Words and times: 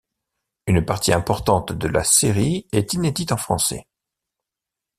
Une 0.65 0.83
partie 0.83 1.13
importante 1.13 1.73
de 1.73 1.87
la 1.87 2.03
série 2.03 2.65
est 2.71 2.93
inédite 2.93 3.33
en 3.33 3.37
français. 3.37 3.85